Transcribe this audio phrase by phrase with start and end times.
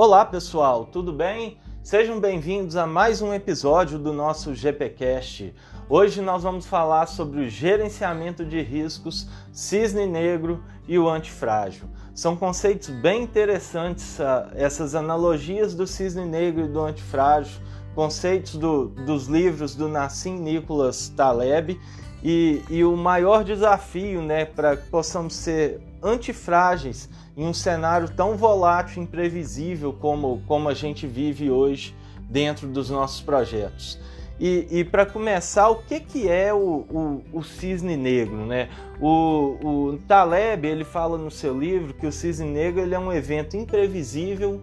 [0.00, 1.58] Olá pessoal, tudo bem?
[1.82, 5.52] Sejam bem-vindos a mais um episódio do nosso GPcast.
[5.88, 11.88] Hoje nós vamos falar sobre o gerenciamento de riscos, cisne negro e o antifrágil.
[12.14, 17.60] São conceitos bem interessantes ah, essas analogias do cisne negro e do antifrágil,
[17.92, 21.76] conceitos do, dos livros do Nassim Nicholas Taleb
[22.22, 28.36] e, e o maior desafio né, para que possamos ser antifrágeis em um cenário tão
[28.36, 31.94] volátil e imprevisível como, como a gente vive hoje
[32.28, 33.96] dentro dos nossos projetos.
[34.40, 38.44] E, e para começar, o que, que é o, o, o cisne negro?
[38.44, 38.68] Né?
[39.00, 43.12] O, o, Taleb ele fala no seu livro que o cisne negro ele é um
[43.12, 44.60] evento imprevisível,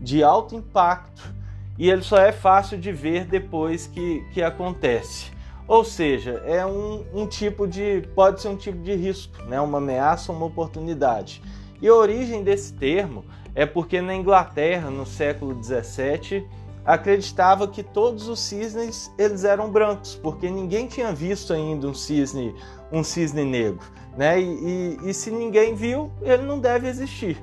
[0.00, 1.34] de alto impacto,
[1.78, 5.30] e ele só é fácil de ver depois que, que acontece.
[5.68, 8.02] Ou seja, é um, um tipo de.
[8.14, 9.60] pode ser um tipo de risco, né?
[9.60, 11.42] uma ameaça uma oportunidade.
[11.80, 13.24] E a origem desse termo
[13.54, 16.46] é porque na Inglaterra, no século XVII,
[16.84, 22.54] acreditava que todos os cisnes eles eram brancos, porque ninguém tinha visto ainda um cisne,
[22.92, 23.84] um cisne negro,
[24.16, 24.40] né?
[24.40, 27.42] E, e, e se ninguém viu, ele não deve existir.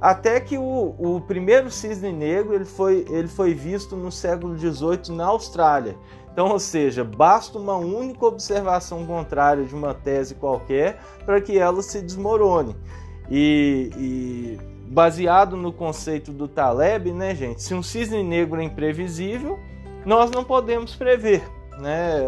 [0.00, 5.16] Até que o, o primeiro cisne negro ele foi, ele foi visto no século XVIII
[5.16, 5.96] na Austrália.
[6.32, 11.82] Então, ou seja, basta uma única observação contrária de uma tese qualquer para que ela
[11.82, 12.74] se desmorone.
[13.34, 14.58] E, e,
[14.90, 17.62] baseado no conceito do Taleb, né, gente?
[17.62, 19.58] Se um cisne negro é imprevisível,
[20.04, 21.42] nós não podemos prever,
[21.78, 22.20] né?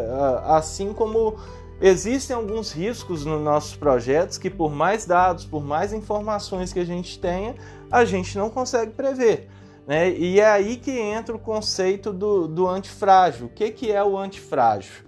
[0.47, 1.36] Assim como
[1.78, 6.86] existem alguns riscos nos nossos projetos que, por mais dados, por mais informações que a
[6.86, 7.55] gente tenha,
[7.91, 9.50] a gente não consegue prever.
[9.86, 10.10] Né?
[10.10, 13.48] E é aí que entra o conceito do, do antifrágil.
[13.48, 15.05] O que, que é o antifrágil?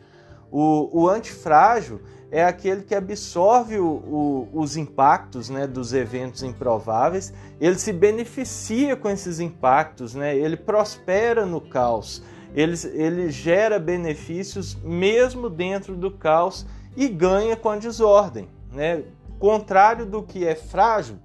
[0.53, 2.03] O, o antifrágil
[2.37, 8.95] é aquele que absorve o, o, os impactos né, dos eventos improváveis, ele se beneficia
[8.95, 12.23] com esses impactos, né, ele prospera no caos,
[12.55, 18.51] ele, ele gera benefícios mesmo dentro do caos e ganha com a desordem.
[18.71, 19.05] Né?
[19.39, 21.17] Contrário do que é frágil,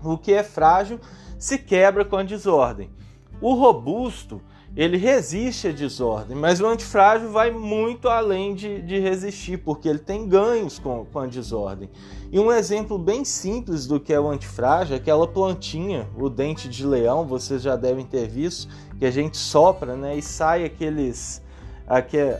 [0.00, 1.00] o que é frágil
[1.40, 2.88] se quebra com a desordem.
[3.40, 4.40] O robusto
[4.76, 9.98] ele resiste à desordem, mas o antifrágil vai muito além de, de resistir, porque ele
[9.98, 11.90] tem ganhos com, com, a desordem.
[12.30, 16.68] E um exemplo bem simples do que é o antifrágil é aquela plantinha, o dente
[16.68, 21.42] de leão, vocês já devem ter visto, que a gente sopra né, e sai aqueles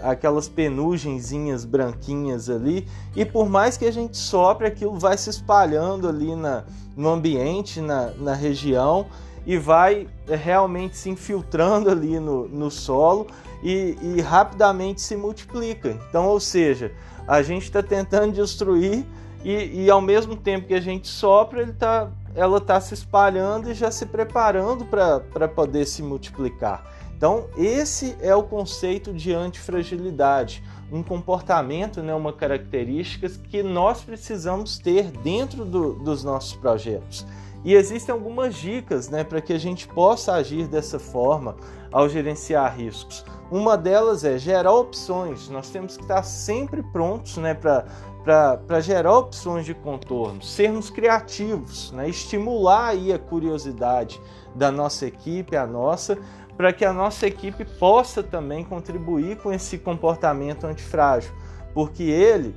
[0.05, 2.87] aquelas penugenzinhas branquinhas ali,
[3.17, 6.63] e por mais que a gente sopre, aquilo vai se espalhando ali na,
[6.97, 9.07] no ambiente, na, na região,
[9.47, 13.27] e vai é, realmente se infiltrando ali no, no solo
[13.63, 15.99] e, e rapidamente se multiplica.
[16.09, 16.93] Então, ou seja,
[17.27, 19.05] a gente está tentando destruir
[19.45, 23.71] e, e, ao mesmo tempo que a gente sopra, ele tá, ela está se espalhando
[23.71, 26.85] e já se preparando para poder se multiplicar.
[27.17, 34.79] Então, esse é o conceito de antifragilidade, um comportamento, né, uma característica que nós precisamos
[34.79, 37.27] ter dentro do, dos nossos projetos.
[37.65, 41.57] E existem algumas dicas né, para que a gente possa agir dessa forma
[41.93, 43.25] ao gerenciar riscos.
[43.51, 45.49] Uma delas é gerar opções.
[45.49, 52.09] Nós temos que estar sempre prontos né, para gerar opções de contorno, sermos criativos, né,
[52.09, 54.21] estimular aí a curiosidade
[54.55, 56.19] da nossa equipe, a nossa,
[56.57, 61.33] para que a nossa equipe possa também contribuir com esse comportamento antifrágil,
[61.73, 62.55] porque ele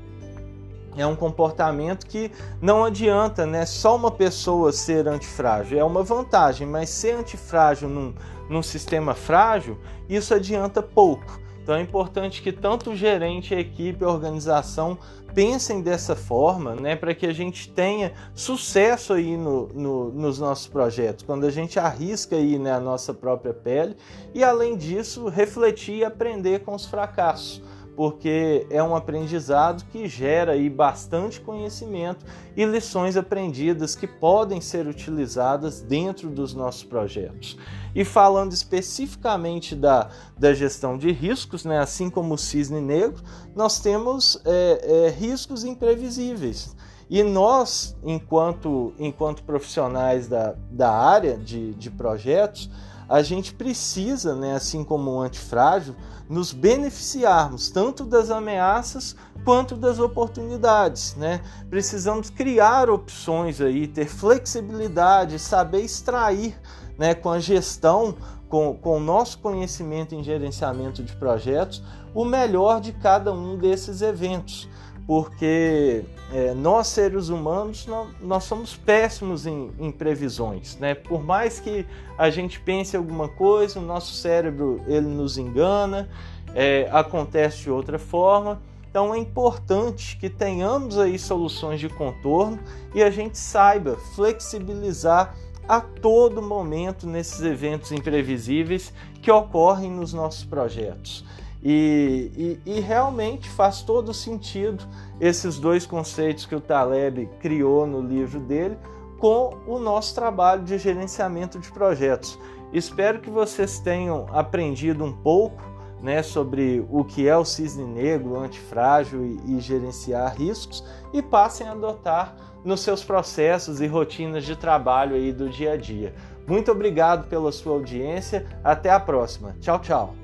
[0.98, 2.32] é um comportamento que
[2.62, 3.66] não adianta, né?
[3.66, 8.14] Só uma pessoa ser antifrágil é uma vantagem, mas ser antifrágil num,
[8.50, 9.78] num sistema frágil,
[10.10, 11.42] isso adianta pouco.
[11.64, 14.98] Então é importante que tanto o gerente, a equipe, a organização
[15.34, 20.68] pensem dessa forma, né, para que a gente tenha sucesso aí no, no, nos nossos
[20.68, 23.96] projetos, quando a gente arrisca aí né, a nossa própria pele
[24.34, 27.64] e além disso refletir e aprender com os fracassos
[27.96, 34.88] porque é um aprendizado que gera aí bastante conhecimento e lições aprendidas que podem ser
[34.88, 37.58] utilizadas dentro dos nossos projetos.
[37.96, 43.24] E falando especificamente da, da gestão de riscos, né, assim como o cisne negro,
[43.56, 46.76] nós temos é, é, riscos imprevisíveis.
[47.10, 52.70] E nós, enquanto, enquanto profissionais da, da área de, de projetos,
[53.08, 55.96] a gente precisa, né, assim como o antifrágil,
[56.30, 61.42] nos beneficiarmos tanto das ameaças quanto das oportunidades, né?
[61.70, 66.58] Precisamos criar opções aí, ter flexibilidade, saber extrair,
[66.98, 68.16] né, com a gestão,
[68.48, 71.84] com, com o nosso conhecimento em gerenciamento de projetos,
[72.14, 74.70] o melhor de cada um desses eventos
[75.06, 77.88] porque é, nós seres humanos
[78.22, 80.96] nós, somos péssimos em, em, previsões, né?
[80.96, 81.86] Por mais que
[82.18, 86.10] a gente pense alguma coisa, o nosso cérebro ele nos engana,
[86.56, 88.62] é, acontece de outra forma.
[88.90, 92.60] Então é importante que tenhamos aí soluções de contorno
[92.94, 95.36] e a gente saiba flexibilizar
[95.68, 101.26] a todo momento nesses eventos imprevisíveis que ocorrem nos nossos projetos.
[101.66, 104.86] E, e, e, realmente faz todo sentido
[105.22, 108.78] esses dois conceitos que o Taleb criou no livro dele
[109.18, 112.38] com o nosso trabalho de gerenciamento de projetos.
[112.74, 115.64] Espero que vocês tenham aprendido um pouco
[116.02, 120.84] né, sobre o que é o cisne negro, antifrágil e, e gerenciar riscos
[121.14, 122.36] e passem a adotar
[122.66, 126.14] nos seus processos e rotinas de trabalho aí do dia a dia.
[126.46, 128.46] Muito obrigado pela sua audiência.
[128.62, 129.56] Até a próxima.
[129.62, 130.23] Tchau, tchau.